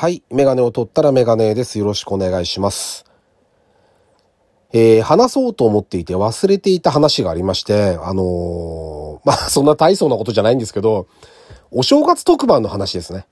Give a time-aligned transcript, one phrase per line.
[0.00, 0.22] はい。
[0.30, 1.76] メガネを取ったらメガネです。
[1.76, 3.04] よろしくお願いします。
[4.72, 11.08] えー、話そうと思っていて忘れていた話がありまして、あのー、 まあ、そんな大層なことじゃないんですけど、
[11.72, 13.26] お正月特番の話ですね。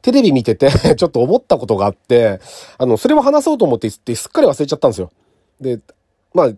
[0.00, 2.38] テレビ見てて ちょっと思ったことがあって、
[2.78, 3.98] あの、それを話そうと思ってす
[4.28, 5.10] っかり忘れちゃったんですよ。
[5.60, 5.80] で、
[6.34, 6.50] まあ、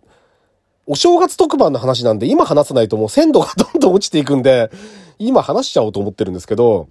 [0.87, 4.71] お正月特番の話なんで、今話さないともう鮮度がどんどん落ちていくんで、
[5.19, 6.89] 今話しちゃおうと思ってるんですけど、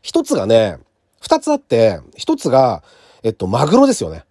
[0.00, 0.78] 一つがね、
[1.24, 2.82] 二つあって、一つが、
[3.22, 4.24] えっと、マグロですよね。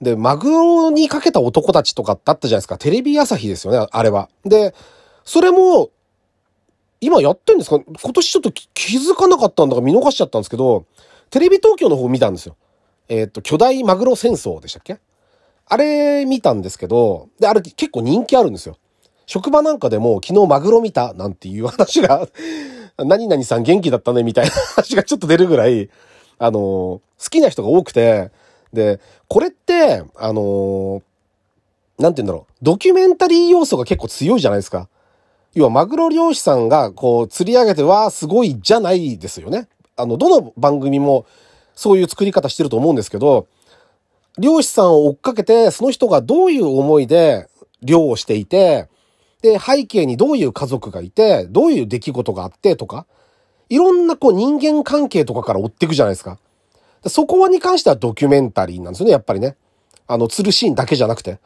[0.00, 2.78] で、マグロにかけた男たちとかってあったじゃないですか。
[2.78, 4.30] テレビ朝日ですよね、あれは。
[4.42, 4.74] で、
[5.24, 5.90] それも、
[7.02, 7.78] 今やってんですか？
[7.78, 10.86] 今年ちょっと気づかなかったんだから見逃しちゃったんですけど、
[11.28, 12.56] テレビ東京の方見たんですよ。
[13.08, 14.98] えっと、巨大マグロ戦争でしたっけ？
[15.66, 18.78] あれ見たんですけど、で、あれ結構人気あるんですよ。
[19.26, 22.26] 職場なんかでも昨日マグロ見たなんていう話が
[22.98, 25.88] 何々さん元気だったねみたいな話がちょっと出るぐらい、
[26.38, 28.30] あのー、好きな人が多くて、
[28.72, 31.02] で、これって、あのー、
[31.98, 34.88] なんて言うんだろう、ドキュメンタリー要素が結構強いじゃないですか。
[35.54, 39.68] 要は、マグロ漁師さんが、こう、釣り上げて、わー、すごいじゃないですよね。
[39.96, 41.26] あの、どの番組も、
[41.74, 43.46] そういう作り方してると思うんですけど、
[44.38, 47.48] 漁師さんを追っかけて、その人がどういう思いで
[47.82, 48.88] 漁をしていて、
[49.42, 53.06] で、背景にどういう家族がいて、どういう出来事があってとか、
[53.68, 56.38] いろんなこう人間関係とかから追っていくじゃないですか。
[57.06, 59.56] そこに関してはドキュメンタリーなんですよね、やっぱりね。
[60.06, 61.38] あの、釣るシーンだけじゃなくて。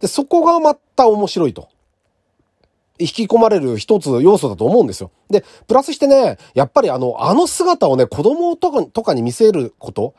[0.00, 1.68] で、そこがまた面白いと。
[2.98, 5.10] 引き込まれる一つ要素だと思うんですよ。
[5.28, 10.14] で、プラスしてね、やっぱりあの、あの姿をね、子供とかとかに見せること。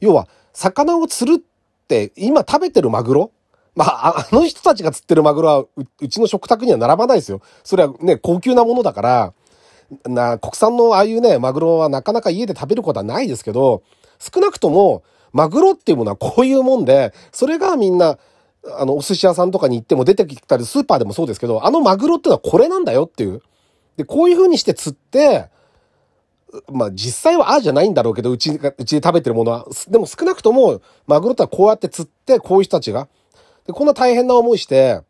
[0.00, 3.30] 要は、魚を釣るって、今食べてるマグロ
[3.78, 7.40] まあ、 あの人たちが釣ってるマグロはう、うちの食卓には並ばないですよ。
[7.62, 9.32] それはね、高級なものだから、
[10.04, 13.82] な、国産のああいうね、マグロはなかなか家で食べることはないですけど、
[14.18, 18.18] 少なくとも、マグロっていうものはこういうもんで、それがみんな、
[18.78, 23.42] あの、お寿司屋さんとかに行っても出てきたり、スーパーでもそうですけど、あのマグロってのはこれなんだよっていう。
[23.96, 25.50] で、こういう風にして釣って、
[26.72, 29.66] まあ実際はああじゃないんだろうけど、うち、うちで食べてるものは。
[29.88, 33.08] でも少なくとも、マグロってはこうやって釣って、こういう人たちが、
[33.68, 35.02] で、こんな大変な思いして、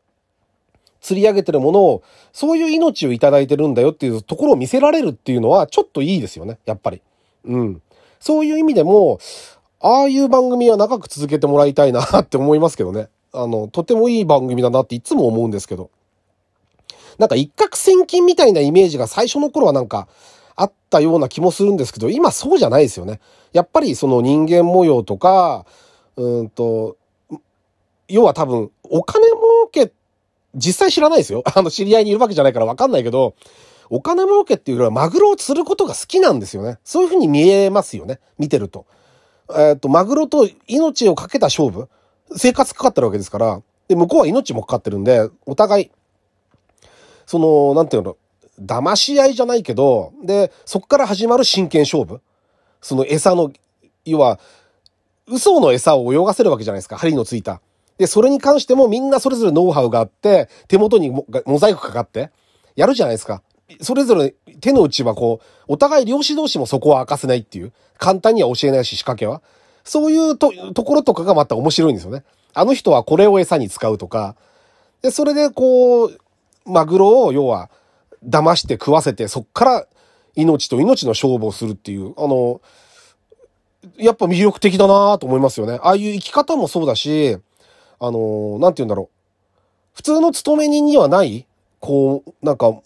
[1.01, 2.03] 釣り上げてるものを、
[2.33, 7.01] そういう命をいただいてるんだよっていうところを見せられるっていうのは、ちょっといいですよね、やっぱり。
[7.45, 7.83] うん。
[8.19, 9.21] そういう意味でも、
[9.81, 13.09] ああいう番組は長く続けてもらいたいなって思いますけどね。
[13.33, 15.91] あの、とてもいい番組だなっていつも思うんですけど。
[17.17, 20.09] なんか一攫千金みたいなイメージが最初の頃はなんか
[20.57, 23.21] あったような気もするんですけど、今そうじゃないですよね。
[23.53, 25.65] やっぱりその人間模様とか、
[26.17, 26.97] うんと、
[28.09, 29.39] 要は多分、お金儲
[29.71, 29.93] け、
[30.55, 31.43] 実際知らないですよ。
[31.55, 33.35] あの、知り合いにいるわけじゃないからわかんないけど、
[33.91, 36.79] お金儲けっていうよりはマグロを釣ることが好きなんですよね。
[36.85, 38.21] そういうふうに見えますよね。
[38.39, 38.87] 見てると。
[39.51, 41.89] えっ、ー、と、マグロと命をかけた勝負。
[42.37, 43.63] 生活かかってるわけですから。
[43.89, 45.91] で、向こうは命もかかってるんで、お互い、
[47.25, 48.17] その、なんていうの、
[48.61, 52.21] 騙し合いじゃないけど、で、そこから始まる真剣勝負。
[52.83, 53.51] その餌の、
[54.05, 54.39] 要は、
[55.27, 56.97] 嘘の餌を泳がせるわけじゃないですか。
[56.97, 57.61] 針のついた。
[57.99, 62.31] で、それに関してもみんなそれぞれノウハウがあって、手元にモザイクかかって、
[62.77, 63.43] やるじゃないですか。
[63.83, 67.73] それぞれ手の内はこう、お互い漁師同士もそこは明かせないっていう。
[67.99, 69.43] 簡単には教えないし、仕掛けは。
[69.85, 72.23] そういうと、ところとかがまた面白いんですよね。
[72.55, 74.37] あの人はこれを餌に使うとか。
[75.03, 76.19] で、それでこう、
[76.65, 77.71] マグロを要は、
[78.27, 79.87] 騙して食わせて、そっから
[80.35, 82.61] 命と命の勝負をするっていう、あの、
[83.97, 85.79] やっぱ魅力的だなと思いますよね。
[85.83, 87.39] ああいう生き方もそうだし、
[88.01, 89.09] あのー、なんて言うんだろう。
[89.95, 91.47] 普通の勤め人にはない、
[91.81, 92.81] こう、なんか、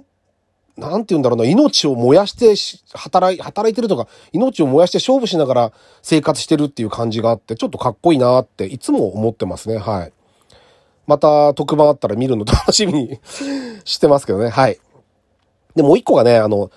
[0.76, 2.54] なんて言うんだろうな、命を燃やして
[2.96, 9.76] 働い、働いてるとか、命を燃やして勝負しながら生活してるっていう感じがあって、ちょっとかっこいいなっていつも思ってますね。
[9.76, 10.12] はい。
[11.06, 13.20] また特番あったら見るの楽しみに
[13.84, 14.48] してますけどね。
[14.48, 14.78] はい。
[15.74, 16.70] で、もう一個がね、あの、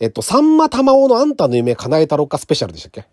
[0.00, 3.06] えっと、さんま玉緒のあんたの夢叶えたろっかスペシャルでしたっけ？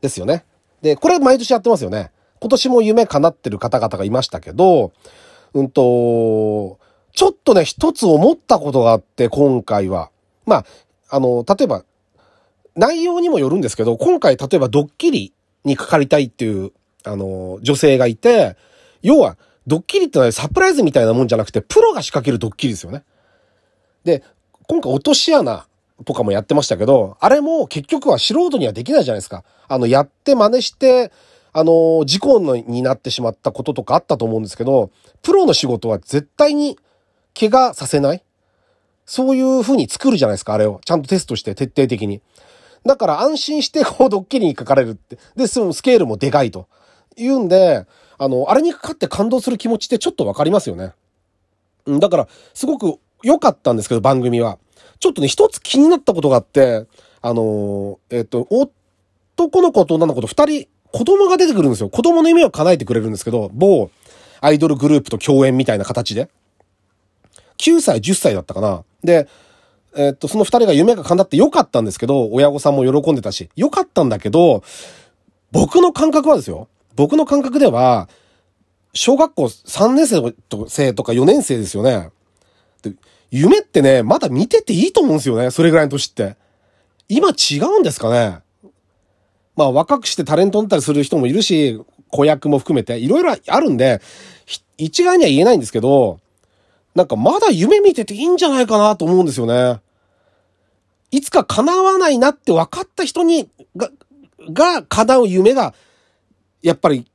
[0.00, 0.44] ですよね。
[0.80, 2.10] で、これ毎年やってますよね。
[2.42, 4.92] 今年も夢叶ってる方々がいましたけど、
[5.54, 6.80] うんと、
[7.12, 10.10] ちょっとね、一つ思ったことがあって、今回は。
[10.44, 10.64] まあ、
[11.08, 11.84] あの、例えば、
[12.74, 15.32] 内容にもよるんですけど、今回例えばドッキリ
[15.64, 16.72] にかかりたいっていう、
[17.04, 18.56] あの、女性がいて、
[19.02, 23.04] 要は、ドッキリってのはサプライズみたいなもんじゃなくて、プロが仕掛けるドッキリですよね。
[24.02, 24.24] で、
[24.66, 25.68] 今回落とし穴
[26.04, 29.44] とかもやってましたけど、あれも結局は素人にはできないじゃないですか。
[29.68, 31.12] あの、やって真似して、
[31.52, 34.90] あの、事故になってしまったこととかあったと思うんですけど、
[35.22, 36.78] プロの仕事は絶対に
[37.38, 38.22] 怪我させない
[39.04, 40.80] そういう風に作るじゃないですか、あれを。
[40.84, 42.22] ちゃんとテストして徹底的に。
[42.84, 45.18] だから安心してこうドッキリにかかれるって。
[45.36, 46.68] で、そのスケールもでかいと。
[47.16, 47.86] いうんで、
[48.18, 50.92] あの、あれにかかって感動する気持ちってちょっとわかりますよね。
[51.86, 54.58] うん、だから、すごく良かったんですけど、番組は。
[54.98, 56.86] ちょっとね、一つ気になったことがあって、
[57.20, 61.88] あのえっ、と、男の子と女の子と二人、子供が出てくるんですよ。
[61.88, 63.90] 子供の夢を叶えてくれるんですけど、某
[64.40, 66.28] アイドルグループと共演みたいな形で。
[67.58, 68.84] 9歳、10歳だったかな。
[69.02, 69.28] で、
[69.94, 74.62] えっと、その二人が夢が叶って良かったんですけど、親御さんも喜んでたし、良かったんだけど、
[75.50, 76.68] 僕の感覚はですよ。
[76.96, 78.08] 僕の感覚では、
[78.94, 82.10] 小学校3年生とか4年生ですよね。
[82.82, 82.94] で
[83.30, 85.50] 夢ってね、まだ見てていいと思うんですよね。
[85.50, 86.36] それぐらいの年って。
[87.08, 88.40] 今違うんですかね。
[89.56, 94.00] まあ若くしてタレントになったりする人もいるし、子役も含めて、いろいろあるんで、
[94.78, 96.20] 一概には言えないんですけど、
[96.94, 99.80] なんかまだ夢見てていいんじゃないかなと思うんですよね。
[101.10, 103.90] いつか叶わないなって分かった人に、が、
[104.50, 105.74] が叶う夢が、
[106.62, 107.06] やっぱり、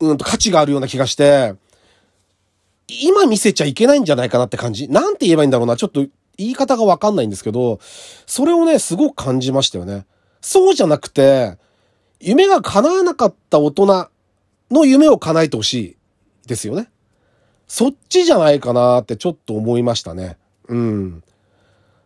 [0.00, 1.54] うんと価値があるような気がして、
[2.88, 4.88] 今見せちゃいけないんじゃないかなって感じ。
[4.88, 5.76] なんて言えばいいんだろうな。
[5.76, 7.78] ちょっと言い方がわかんないんですけど、
[8.26, 10.06] それをね、すごく感じましたよね。
[10.40, 11.58] そうじゃなくて、
[12.20, 14.10] 夢が叶わなかった大人
[14.70, 15.96] の夢を叶えてほしい
[16.46, 16.90] ですよね。
[17.66, 20.36] そっちじゃないかなってちょっと思いましたね。
[20.68, 21.22] うん。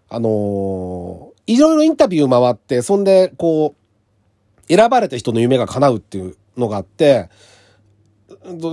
[0.08, 3.74] あのー、いろいろインタビュー回って、そんで、こ
[4.68, 7.28] う、選ばれた人の夢が叶うっていうのがあって、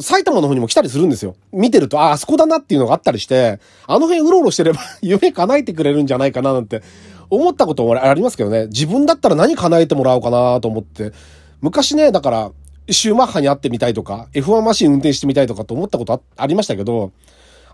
[0.01, 1.35] 埼玉の方にも来たりするんですよ。
[1.51, 6.81] 見てると、あ、あそこだなっていうのがあったりして、あの辺うろうろしてれば 夢叶えてくれるんじゃないかななんて
[7.31, 8.67] 思ったこともありますけどね。
[8.67, 11.13] 自分だったら何叶えてもらおうかなと思って。
[11.61, 12.51] 昔ね、だから、
[12.89, 17.11] シューマッハに会ってみたいとか、F1 マシン運転してみたいとかと思ったことありましたけど、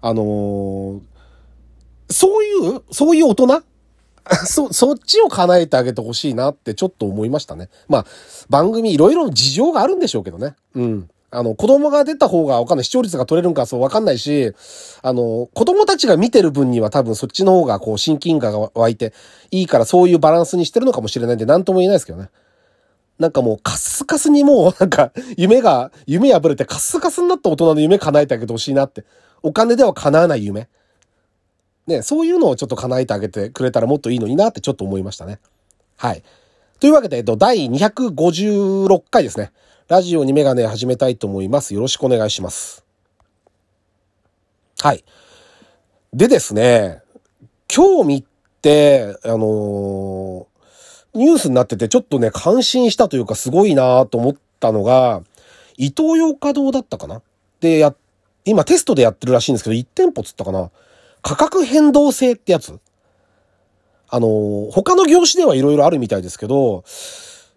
[0.01, 1.01] あのー、
[2.09, 3.63] そういう、そういう大人？
[4.45, 7.69] そ、そっちを叶えてあげてほしいなってちょっと思いましたね。
[7.88, 8.06] まあ、
[8.50, 10.56] 番組いろいろ事情があるんでしょうけどね。
[10.75, 11.09] うん。
[11.30, 12.86] あの、子供が出た方がわかんない。
[12.86, 14.54] 視聴率が取れるんかそうわかんないし、
[15.02, 19.14] あの、子供たちが見てる分には多分そっちの方がこう親近感が湧いて
[19.52, 22.30] いいからそういうバランスにしてるのかもしれないんで何とも言えないですけどね。
[23.20, 29.04] なんかもうカスカスにもうなんか夢が、 夢破れてカスカスになった大人の夢叶えてあげてほしいなって。
[29.44, 30.68] お金では叶わない夢。
[31.88, 35.40] ね、そういうのをちょっと叶えてあげてくれたらもっといいのになってちょっと思いましたね。
[35.98, 36.24] はい。
[36.80, 39.52] というわけで、えっと、第256回ですね。
[39.88, 41.74] ラジオにメガネ始めたいと思います。
[41.74, 42.84] よろしくお願いします。
[44.81, 45.06] はい。
[46.13, 47.01] でですね、
[47.74, 48.25] 今日見
[48.62, 50.45] て、あの、
[51.13, 55.22] ニュースになっててちょっとね、感心したというかすごいなと思ったのが、
[55.78, 57.22] 伊東洋華堂だったかな？
[57.62, 57.95] で、や、
[58.44, 60.69] 今テストでやってるらしいんですけど、1店舗つったかな？
[61.22, 62.78] 価格変動制ってやつ
[64.10, 66.83] あの、他の業種ではいろいろあるみたいですけど、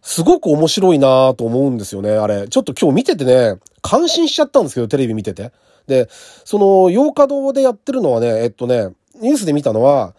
[0.03, 2.49] すごく面白いなと思うんですよね、あれ。
[2.49, 5.53] ちょっと今日見ててね、感心しちゃったんですけど、テレビ見てて。
[5.87, 6.09] で、
[6.45, 8.89] その、洋華堂でやってるのはね、えっとね、
[9.21, 10.15] ニュースで見たのは、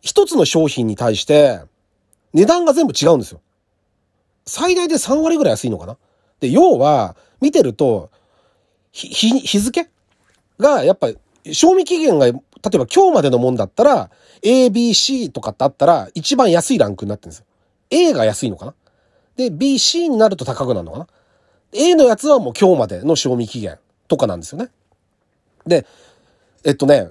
[0.00, 1.60] 一つの商品に対して、
[2.34, 3.40] 値段が全部違うんですよ。
[4.44, 5.96] 最大で3割ぐらい安いのかな
[6.40, 8.10] で、要は、見てると、
[8.92, 9.88] 日、日付？
[10.58, 11.08] が、やっぱ、
[11.52, 12.40] 賞味期限が、例え
[12.78, 14.10] ば今日までのもんだったら、
[14.42, 17.46] A, B, C とかってあったら、一番安いランクになってるんですよ。
[17.90, 18.74] A が安いのかな？
[19.36, 21.06] で、B、C になると高くなるのかな
[21.72, 24.70] ?A のやつはもう今日までの賞味期限とかなんですよね。
[25.66, 25.86] で、
[26.64, 27.10] えっとね、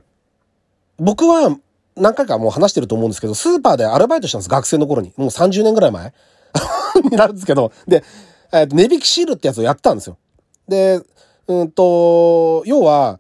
[0.97, 1.57] 僕は
[1.95, 4.49] 何回かもう話してると思うんですけど、スーパーでアルバイトしたんです。
[4.49, 5.13] 学生の頃に。
[5.17, 6.13] もう30年ぐらい前
[7.03, 7.71] になるんですけど。
[7.87, 8.03] で、
[8.51, 10.17] えっと、値引きシールってやつをやったんですよ。
[10.67, 11.01] で、
[11.47, 13.19] うんと、要は、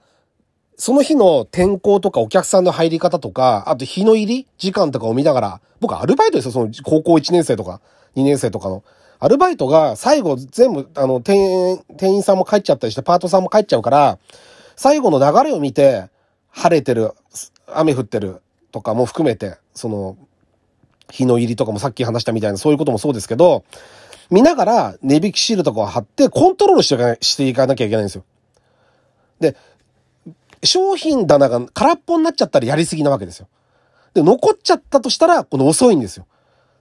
[0.83, 7.79] その日の天候とかお客さんの入り方とか、あと日の入り時間とかを見ながら、僕アルバイトですよ、その高校1年生とか
[8.17, 8.83] 2年生とかの。
[9.17, 11.37] アルバイトが最後全部、あの、店
[11.69, 14.19] 員、店員さんも帰っちゃったりして、パートさんも帰っちゃうから、
[14.75, 16.09] 最後の流れを見て、
[16.49, 17.13] 晴れてる、
[17.67, 18.41] 雨降ってる
[18.73, 20.17] とかも含めて、その、
[21.09, 23.63] 日の入りとかもさっき話したみたいなそういうこともそうですけど、
[24.29, 28.25] 見ながら値引きシールとかを貼ってコントロールしていかなきゃいけないんですよ。
[29.39, 29.55] で、
[30.63, 33.47] 商品棚が空っぽになっちゃったらやりすぎなわけですよ。
[34.13, 36.25] で、残っちゃったとしたら、この遅いんですよ。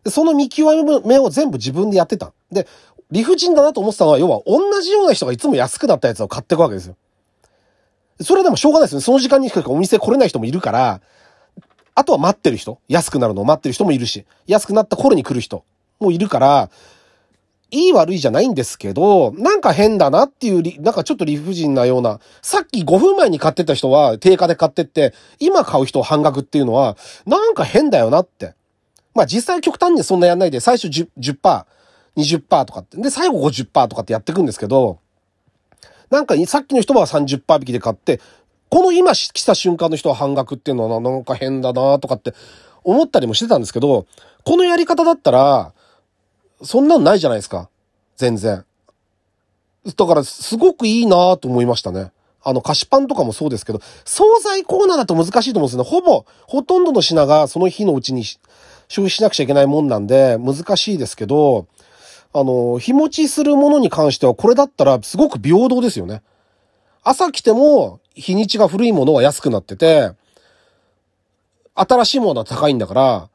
[0.05, 0.71] で、その見極
[1.07, 2.33] めを全部自分でやってた。
[2.51, 2.67] で、
[3.11, 6.97] 理不尽だなと思ってたのは、要は同じような人がいつも安くなったやつを買っていくわけですよ。
[8.21, 9.03] それでもしょうがないですよね。
[9.03, 11.01] その時間にしかお店来れない人もいるから、
[11.95, 15.65] あとは待ってる人、安くなるのを待ってる人もいるし、安くなった頃に来る人
[16.01, 16.71] もいるから、
[17.73, 28.55] いい悪いじゃないんですけど、なんか変だなっていう、なんかちょっと理不尽なような、さっき5分前に買ってた人は定価で買ってって、今買う人半額っていうのは、なんか変だよなって。
[29.15, 31.65] まあ実際極端にそんなやんないで、最初10%、10、
[32.17, 34.99] 20%とかって、で、最後50%とかってやっていくんですけど、
[36.11, 38.21] なんかさっきの人は30%引きで買って、
[38.69, 42.35] この今来た瞬間の人は半額っていうのはなんか変だなとかって
[42.85, 44.07] 思ったりもしてたんですけど、
[44.45, 45.73] このやり方だったら、
[46.63, 47.69] そんなのないじゃないですか。
[48.17, 48.65] 全然。
[49.85, 52.13] だから、すごくいいなと思いましたね。
[52.45, 55.91] あの、菓子パンとかもそうですけど、惣菜コーナーだと難しいと思うんですよね。
[55.91, 58.25] ほぼ、ほとんどの品がその日のうちに
[58.89, 61.67] 消費しなくちゃいけないもんなんで、難しいですけど、
[62.33, 66.23] あの、日持ちするものに関しては、これだったらすごく平等ですよね。
[67.03, 70.13] 朝来ても、日にちが古いものは安くなってて、
[71.75, 73.29] 新しいものは高いんだから、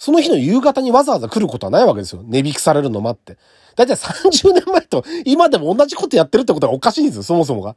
[0.00, 2.22] その日の夕方にわざわざ来ることはないわけですよ。
[2.24, 3.36] 値引きされるの待って。
[3.76, 7.76] だいたい30年前と今でも同じことやってるってことがおかしいんですよ、そもそもが。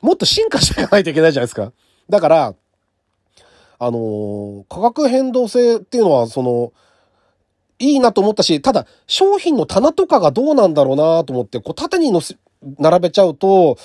[0.00, 1.72] もっと進化していかないといけないじゃないですか。
[2.08, 2.54] だから、
[3.80, 6.72] あのー、価格変動性っていうのは、その、
[7.80, 12.36] いいなと思ったし、ただ、商品の棚とかがどうなんだろうなと思って、こう、縦にのせ、
[12.78, 13.76] 並べちゃうと、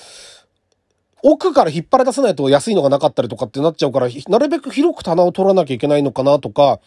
[1.24, 6.80] 奥から引っ張り出さないと安いのがなかったりとかってなっちゃうから、なるべく広く棚を取らなきゃいけないのかなとか、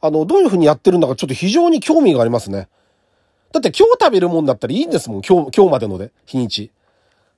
[0.00, 2.68] あの、どういう風にやってるんだかちょっと非常に興味がありますね。
[3.52, 6.72] だって今日食べるもんだったらいいんですもん、今日、今日までので、日にち。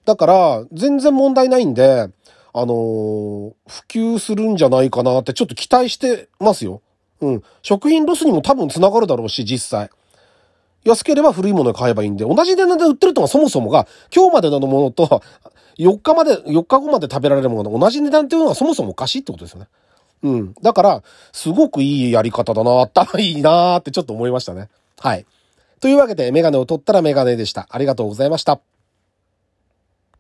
[0.05, 2.09] だから、全然問題ないんで、
[2.55, 6.81] あのー、普及するんじゃないかなってちょっと期待してますよ。
[7.21, 7.43] うん。
[7.63, 9.91] 食品ロスにも多分繋がるだろうし、実際。
[10.85, 15.21] 安ければ古いものを買えばいいんで、同じ値段で売ってるとはそもそもが、今日までのものと、
[15.79, 19.69] 4日まで、4日後まで食べられるものが同じ値段っていうのはそもそもおかしいってことですよね。
[20.23, 20.55] うん。
[20.63, 24.69] だから、すごくいいやり方だな、頭いいなってちょっと思いましたね。
[24.99, 25.27] はい。
[25.81, 27.67] というわけで、メガネを取ったらメガネでした。
[27.71, 28.61] ありがとうございました。